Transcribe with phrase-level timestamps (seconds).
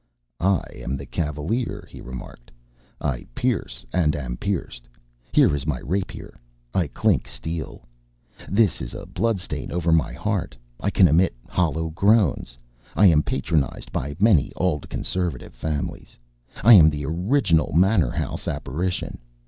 [0.39, 2.49] "I am the cavalier," he remarked.
[2.99, 4.87] "I pierce and am pierced.
[5.31, 6.39] Here is my rapier.
[6.73, 7.83] I clink steel.
[8.49, 10.55] This is a blood stain over my heart.
[10.79, 12.57] I can emit hollow groans.
[12.95, 16.17] I am patronized by many old Conservative families.
[16.63, 19.19] I am the original manor house apparition.